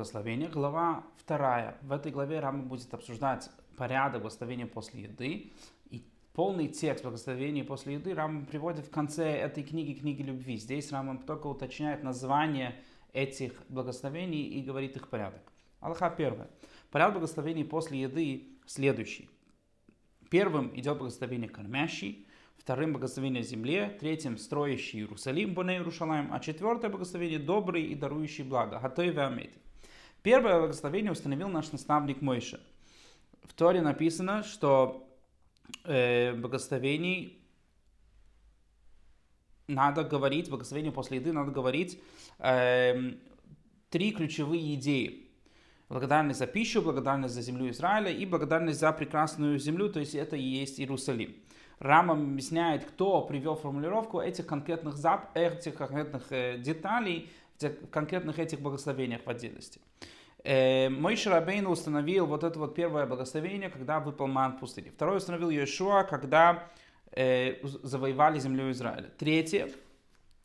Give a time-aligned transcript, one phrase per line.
[0.00, 1.76] благословения, глава вторая.
[1.82, 5.52] В этой главе Рама будет обсуждать порядок благословения после еды.
[5.90, 10.56] И полный текст благословения после еды Рама приводит в конце этой книги, книги любви.
[10.56, 12.76] Здесь Рама только уточняет название
[13.12, 15.42] этих благословений и говорит их порядок.
[15.80, 16.48] Аллаха первое.
[16.90, 19.28] Порядок благословений после еды следующий.
[20.30, 22.26] Первым идет благословение кормящий,
[22.56, 28.80] вторым благословение земле, третьим строящий Иерусалим, Боне Иерушалаем, а четвертое благословение добрый и дарующий благо,
[28.80, 29.50] Хатой Веамет.
[30.22, 32.60] Первое благословение установил наш наставник Мойша.
[33.42, 35.08] В Торе написано, что
[35.84, 37.42] э, благословений
[39.66, 41.98] надо говорить, благословение после еды надо говорить
[42.38, 43.14] э,
[43.88, 45.26] три ключевые идеи.
[45.88, 50.36] Благодарность за пищу, благодарность за землю Израиля и благодарность за прекрасную землю, то есть это
[50.36, 51.34] и есть Иерусалим.
[51.78, 56.58] Рама объясняет, кто привел формулировку этих конкретных, зап, этих конкретных э,
[57.60, 59.80] деталей, конкретных этих благословениях в отдельности.
[60.42, 64.90] Э, Мой Шарабейн установил вот это вот первое благословение, когда выпал ман пустыни.
[64.90, 66.68] Второе установил Иешуа, когда
[67.12, 69.10] э, завоевали землю Израиля.
[69.18, 69.68] Третье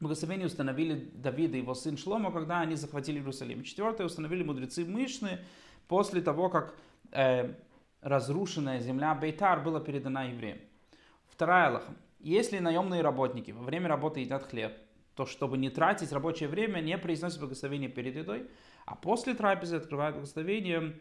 [0.00, 3.62] благословение установили Давид и его сын Шлома, когда они захватили Иерусалим.
[3.62, 5.38] Четвертое установили мудрецы Мышны
[5.88, 6.74] после того, как
[7.12, 7.54] э,
[8.02, 10.58] разрушенная земля Бейтар была передана евреям.
[11.28, 11.94] Вторая Аллаха.
[12.18, 14.72] Если наемные работники во время работы едят хлеб,
[15.16, 18.48] то чтобы не тратить рабочее время, не произносят благословение перед едой,
[18.84, 21.00] а после трапезы открывают благословение,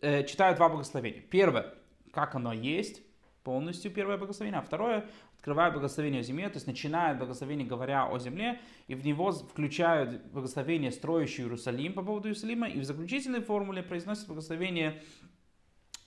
[0.00, 1.22] э, читают два благословения.
[1.22, 1.72] Первое,
[2.12, 3.02] как оно есть,
[3.44, 8.18] полностью первое благословение, а второе, открывают благословение о земле, то есть начинают благословение, говоря о
[8.18, 13.84] земле, и в него включают благословение, строящий Иерусалим по поводу Иерусалима, и в заключительной формуле
[13.84, 15.00] произносят благословение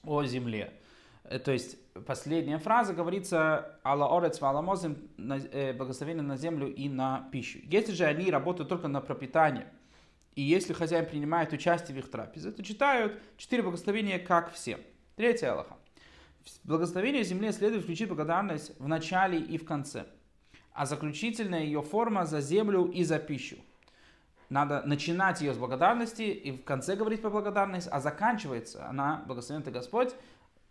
[0.03, 0.73] о земле.
[1.27, 7.27] Э, то есть последняя фраза говорится «Алла орец валамозим» э, благословение на землю и на
[7.31, 7.59] пищу.
[7.63, 9.67] Если же они работают только на пропитание,
[10.35, 14.79] и если хозяин принимает участие в их трапезе, то читают четыре благословения, как все.
[15.15, 15.77] Третья Аллаха.
[16.63, 20.05] Благословение земле следует включить благодарность в начале и в конце.
[20.71, 23.57] А заключительная ее форма за землю и за пищу.
[24.49, 29.63] Надо начинать ее с благодарности и в конце говорить по благодарность, а заканчивается она, благословен
[29.63, 30.13] ты Господь,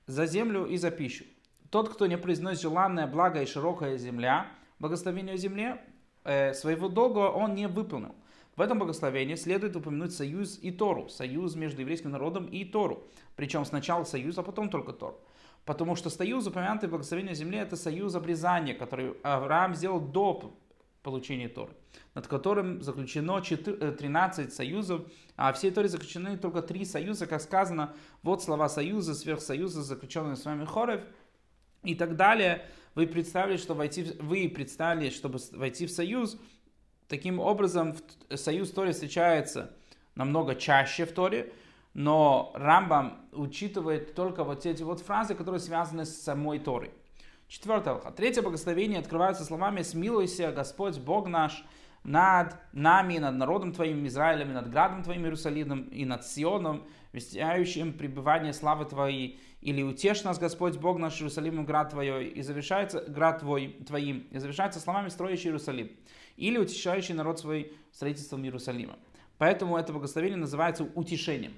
[0.06, 1.25] за землю и за пищу.
[1.71, 4.47] Тот, кто не произносит желанное благо и широкая земля,
[4.78, 5.81] благословение земле,
[6.25, 8.15] э, своего долга он не выполнил.
[8.56, 13.06] В этом благословении следует упомянуть союз и Тору, союз между еврейским народом и Тору.
[13.34, 15.21] Причем сначала союз, а потом только Тору.
[15.67, 20.55] Потому что союз, упомянутый в благословении земле, это союз обрезания, который Авраам сделал до
[21.06, 21.72] получения Торы,
[22.15, 25.03] над которым заключено 13 э, союзов,
[25.37, 27.94] а всей Торе заключены только три союза, как сказано,
[28.25, 31.03] вот слова союза, сверхсоюза, заключенные с вами Хорев,
[31.84, 32.67] и так далее.
[32.97, 36.37] Вы представили, что войти, вы представили, чтобы войти в союз,
[37.06, 37.94] таким образом
[38.34, 39.71] союз в Торе встречается
[40.17, 41.53] намного чаще в Торе,
[41.94, 46.91] но Рамбам учитывает только вот эти вот фразы, которые связаны с самой Торой.
[47.49, 48.11] Четвертое алха.
[48.11, 51.65] Третье благословение открывается словами «Смилуйся, Господь, Бог наш,
[52.03, 58.53] над нами, над народом Твоим Израилем, над градом Твоим Иерусалимом, и над Сионом, вестяющим пребывание
[58.53, 63.77] славы Твоей, или утешь нас, Господь, Бог наш, Иерусалимом, град Твой, и завершается град Твой,
[63.87, 65.93] Твоим, и завершается словами «строящий Иерусалим»,
[66.37, 68.97] или утешающий народ свой строительством Иерусалима.
[69.39, 71.55] Поэтому это благословение называется утешением.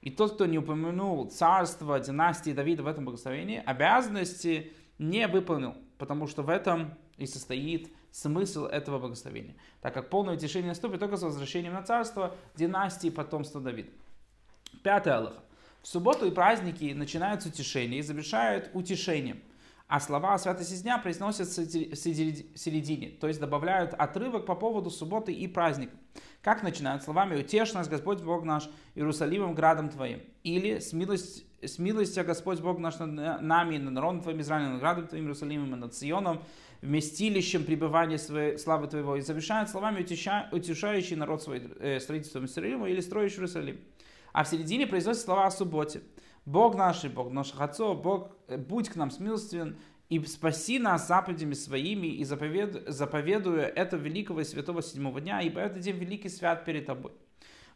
[0.00, 6.26] И тот, кто не упомянул царство, династии Давида в этом благословении, обязанности не выполнил, потому
[6.26, 9.56] что в этом и состоит смысл этого благословения.
[9.80, 13.90] Так как полное утешение наступит только с возвращением на царство династии потомства Давида.
[14.82, 15.42] Пятое Аллаха.
[15.82, 19.42] В субботу и праздники начинаются утешения и завершают утешением.
[19.86, 25.32] А слова о святости дня произносятся в середине, то есть добавляют отрывок по поводу субботы
[25.32, 25.96] и праздника.
[26.42, 30.20] Как начинают словами «Утешь нас, Господь Бог наш, Иерусалимом, градом Твоим».
[30.42, 34.80] Или «С, милость, с милостью Господь Бог наш над нами, над народом Твоим Израилем, над
[34.80, 36.42] градом Твоим Иерусалимом, и над Сионом,
[36.82, 39.16] вместилищем пребывания своей, славы Твоего».
[39.16, 43.80] И завершают словами «Утеша, «Утешающий народ свой э, строительством Иерусалима» или «Строящий Иерусалим».
[44.32, 46.02] А в середине произносят слова о субботе.
[46.44, 49.76] Бог наш, Бог наших отцов, Бог, э, будь к нам смилостивен
[50.08, 55.60] и спаси нас заповедями своими и заповед, заповедуя это великого и святого седьмого дня, ибо
[55.60, 57.12] этот день великий свят перед тобой.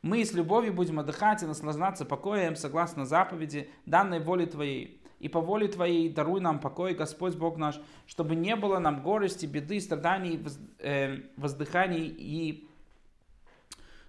[0.02, 5.00] Мы с любовью будем отдыхать и наслаждаться покоем согласно заповеди, данной воле Твоей.
[5.20, 9.46] И по воле Твоей даруй нам покой, Господь Бог наш, чтобы не было нам горести,
[9.46, 10.44] беды, страданий,
[10.80, 12.68] э, воздыханий и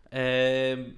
[0.10, 0.94] э,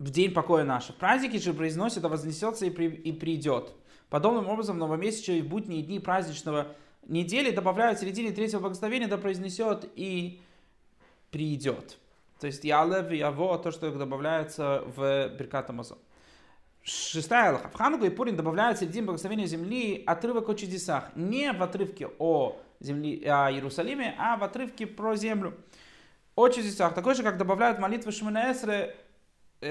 [0.00, 0.96] в день покоя нашего.
[0.96, 3.72] Праздники же произносят, а вознесется и, при, и придет.
[4.10, 6.74] Подобным образом, в новомесячие и будние дни праздничного
[7.06, 10.42] недели добавляют в середине третьего благословения, да произнесет и
[11.30, 11.98] придет.
[12.42, 15.98] То есть ялев и яво, то, что добавляется в Беркат Амазон.
[16.82, 17.68] Шестая Аллаха.
[17.68, 21.14] В Хануку и Пурин добавляется среди благословения земли отрывок о чудесах.
[21.14, 25.54] Не в отрывке о, земле, о Иерусалиме, а в отрывке про землю.
[26.34, 26.94] О чудесах.
[26.94, 28.92] Такой же, как добавляют молитвы Шманаэсры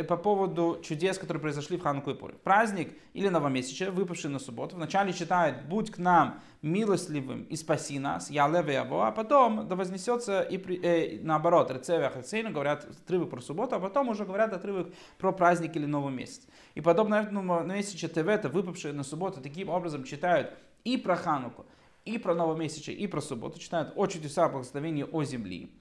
[0.08, 2.36] по поводу чудес, которые произошли в Хануку и Пуре.
[2.44, 8.30] Праздник или новомесячие, выпавший на субботу, вначале читает «Будь к нам милостливым и спаси нас,
[8.30, 13.30] я левый его», а потом да вознесется и при, э, наоборот, Рецеве Ахацейну говорят отрывок
[13.30, 16.48] про субботу, а потом уже говорят отрывок про праздник или новый месяц.
[16.76, 20.54] И подобно этому месяче Тевета, выпавшие на субботу, таким образом читают
[20.86, 21.66] и про Хануку,
[22.06, 25.72] и про новомесячие, и про субботу, читают о чудеса благословения о земли.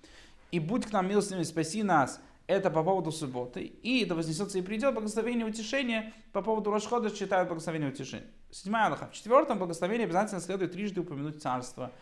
[0.50, 3.64] И будь к нам милостивым, спаси нас, это по поводу субботы.
[3.64, 8.26] И да вознесется и придет благословение утешения по поводу Рошхода читают благословение утешения.
[8.50, 9.08] Седьмая Аллаха.
[9.08, 11.92] В четвертом благословении обязательно следует трижды упомянуть царство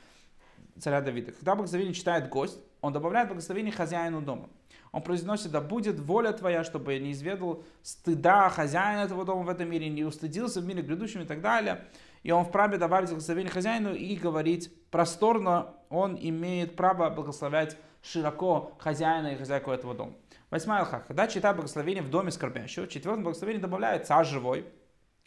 [0.81, 1.33] царя Давида.
[1.33, 4.49] Когда благословение читает гость, он добавляет благословение хозяину дома.
[4.93, 9.49] Он произносит, да будет воля твоя, чтобы я не изведал стыда хозяина этого дома в
[9.49, 11.85] этом мире, не устыдился в мире грядущем и так далее.
[12.23, 19.29] И он вправе добавить благословение хозяину и говорить просторно, он имеет право благословлять широко хозяина
[19.29, 20.15] и хозяйку этого дома.
[20.51, 21.05] Восьмая алха.
[21.07, 24.65] Когда читают благословение в доме скорбящего, четвертое благословение добавляет царь живой,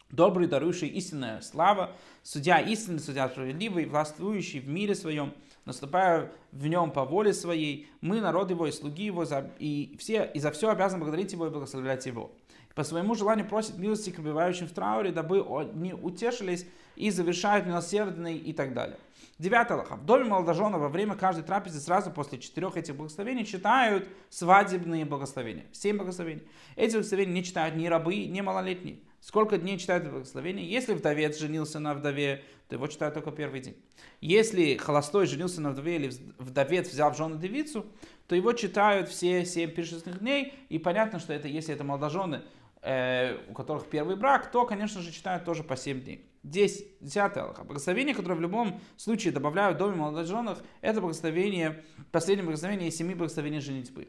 [0.10, 1.92] добрый, дарующий истинная слава,
[2.24, 5.36] судья истинный, судья справедливый, властвующий в мире своем,
[5.66, 9.24] наступая в нем по воле своей, мы, народ его и слуги его,
[9.60, 12.32] и все, и за все обязаны благодарить его и благословлять его.
[12.74, 16.66] По своему желанию просит милости к пребывающим в трауре, дабы они утешились
[16.96, 18.98] и завершают милосердный и так далее.
[19.42, 19.96] Девятый Аллаха.
[19.96, 25.66] В доме молодожена во время каждой трапезы сразу после четырех этих благословений читают свадебные благословения.
[25.72, 26.44] Семь благословений.
[26.76, 29.00] Эти благословения не читают ни рабы, ни малолетние.
[29.20, 30.64] Сколько дней читают благословения?
[30.66, 33.76] Если вдовец женился на вдове, то его читают только первый день.
[34.20, 37.88] Если холостой женился на вдове или вдовец взял в жену девицу,
[38.28, 40.54] то его читают все семь пиршественных дней.
[40.70, 42.44] И понятно, что это, если это молодожены,
[42.84, 46.31] э, у которых первый брак, то, конечно же, читают тоже по семь дней.
[46.44, 47.64] 10, 10 Аллаха.
[47.64, 53.14] Благословение, которое в любом случае добавляют в доме молодоженных, это благословение, последнее благословение из семи
[53.14, 54.08] благословений женитьбы.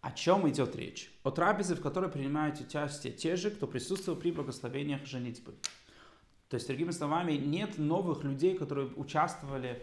[0.00, 1.10] О чем идет речь?
[1.22, 5.54] О трапезе, в которой принимают участие те же, кто присутствовал при благословениях женитьбы.
[6.48, 9.82] То есть, другими словами, нет новых людей, которые участвовали,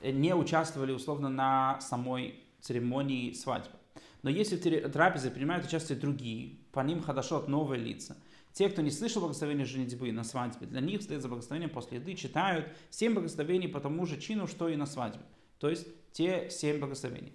[0.00, 3.76] э, не участвовали условно на самой церемонии свадьбы.
[4.22, 8.16] Но если в трапезе принимают участие другие, по ним хадашот новые лица–
[8.52, 12.14] те, кто не слышал благословения женитьбы на свадьбе, для них вслед за благословением после еды
[12.14, 15.22] читают семь благословений по тому же чину, что и на свадьбе.
[15.58, 17.32] То есть те семь благословений.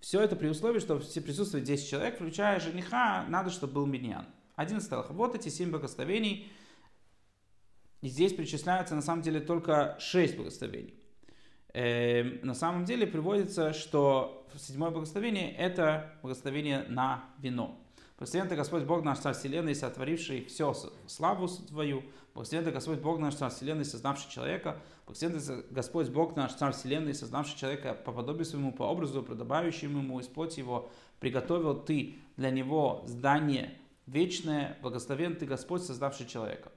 [0.00, 4.26] Все это при условии, что все присутствует 10 человек, включая жениха, надо, чтобы был миньян.
[4.56, 5.10] Один стелах.
[5.10, 6.50] Вот эти семь благословений.
[8.00, 10.94] И здесь перечисляются на самом деле только шесть благословений.
[11.72, 17.78] Эм, на самом деле приводится, что седьмое благословение это благословение на вино.
[18.20, 20.74] Благословен ты Господь Бог наш Царь Вселенной, сотворивший все
[21.06, 22.02] славу Твою.
[22.34, 24.78] Благословен ты Господь Бог наш Царь Вселенной, создавший человека.
[25.06, 30.00] Благословен ты Господь Бог наш Царь Вселенной, создавший человека по подобию своему, по образу, подобающему
[30.00, 30.90] ему, из плоти его.
[31.18, 34.76] Приготовил ты для него здание вечное.
[34.82, 36.70] Благословен ты Господь, создавший человека.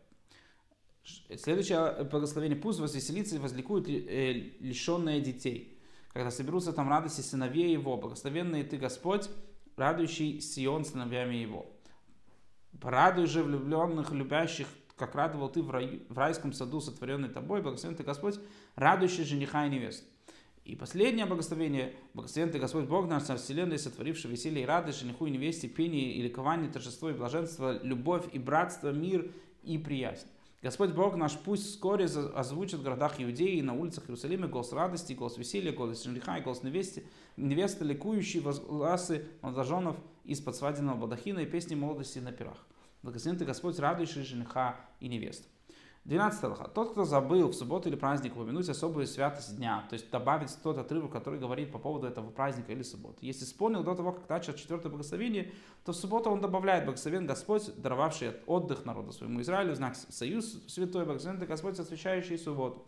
[1.36, 2.58] Следующее благословение.
[2.58, 4.32] Пусть возвеселится и возликует э,
[4.62, 5.78] лишенные детей.
[6.14, 7.98] Когда соберутся там радости сыновей его.
[7.98, 9.30] Благословенный ты Господь,
[9.76, 11.66] радующий Сион сыновьями его.
[12.80, 17.96] Порадуй же влюбленных, любящих, как радовал ты в, рай, в райском саду, сотворенный тобой, благословен
[17.98, 18.40] ты Господь,
[18.76, 20.06] радующий жениха и невесту.
[20.66, 25.26] И последнее благословение, благословен ты Господь Бог наш, Царь Вселенной, сотворивший веселье и радость, жениху
[25.26, 29.30] и невесте, пение и ликование, торжество и блаженство, любовь и братство, мир
[29.64, 30.28] и приязнь.
[30.64, 35.12] Господь Бог наш пусть вскоре озвучит в городах Иудеи и на улицах Иерусалима голос радости,
[35.12, 37.04] голос веселья, голос жениха и голос невесты,
[37.36, 42.66] невесты ликующие возгласы молодоженов из-под свадебного балдахина и песни молодости на пирах.
[43.02, 45.50] Благословен ты Господь, радующий жениха и невесту.
[46.06, 46.68] 12 Аллаха.
[46.68, 50.78] Тот, кто забыл в субботу или праздник упомянуть особую святость дня, то есть добавить тот
[50.78, 53.20] отрывок, который говорит по поводу этого праздника или субботы.
[53.22, 55.54] Если вспомнил до того, как начал четвертое благословение,
[55.86, 61.06] то в субботу он добавляет благословен Господь, даровавший отдых народу своему Израилю, знак союз святой,
[61.06, 62.86] благословен Господь, освящающий субботу.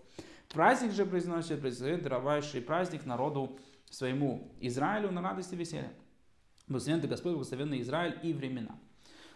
[0.49, 3.57] Праздник же произносит, благословен даровавший праздник народу
[3.89, 5.93] своему Израилю на радости и веселье.
[6.67, 8.77] Благословен Господь, благословенный Израиль и времена.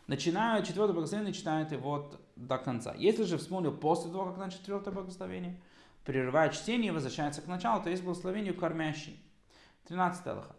[0.10, 2.96] Начиная четвертое благословение, читает его до конца.
[2.96, 5.62] Если же вспомнил после того, как начал четвертое благословение,
[6.04, 9.24] прерывает чтение и возвращается к началу, то есть благословение кормящий.
[9.88, 10.56] 13 Аллаха.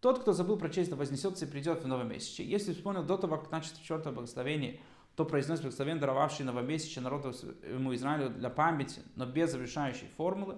[0.00, 2.48] Тот, кто забыл прочесть, да вознесется и придет в новомесячие.
[2.48, 4.80] Если вспомнил до того, как начал четвертое благословение,
[5.14, 7.34] то произносит благословен, даровавший новомесячие народу
[7.70, 10.56] ему Израилю для памяти, но без завершающей формулы.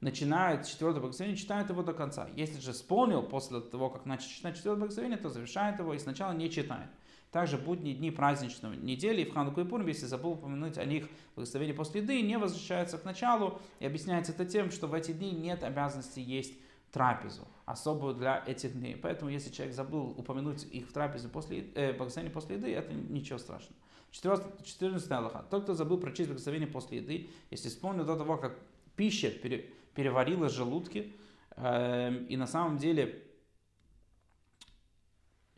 [0.00, 2.28] начинает четвертое благословение, читает его до конца.
[2.36, 6.32] Если же вспомнил после того, как начал читать четвертое благословение, то завершает его и сначала
[6.32, 6.90] не читает.
[7.36, 11.06] Также будни дни праздничной недели и в Хануку и Пурм, если забыл упомянуть о них
[11.34, 13.60] благословение после еды, не возвращается к началу.
[13.78, 16.54] И объясняется это тем, что в эти дни нет обязанности есть
[16.90, 18.96] трапезу, особую для этих дней.
[18.96, 23.38] Поэтому, если человек забыл упомянуть их в трапезе после, э, благословение после еды, это ничего
[23.38, 23.76] страшного.
[24.12, 25.44] 14 Аллаха.
[25.50, 28.58] Тот, кто забыл прочесть благословение после еды, если вспомнил до того, как
[28.96, 31.12] пища пере, переварилась в желудке,
[31.56, 33.25] э, и на самом деле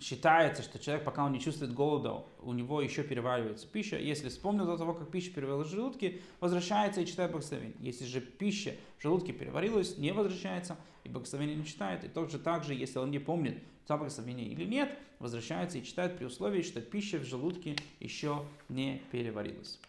[0.00, 3.99] считается, что человек, пока он не чувствует голода, у него еще переваривается пища.
[3.99, 7.75] Если вспомнил до того, как пища переварилась в желудке, возвращается и читает благословение.
[7.81, 12.05] Если же пища в желудке переварилась, не возвращается и благословение не читает.
[12.05, 16.26] И также, также если он не помнит, то благословение или нет, возвращается и читает при
[16.26, 19.81] условии, что пища в желудке еще не переварилась.